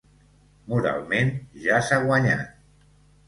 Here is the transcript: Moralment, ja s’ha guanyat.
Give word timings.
Moralment, 0.71 1.29
ja 1.65 1.81
s’ha 1.89 2.01
guanyat. 2.07 2.51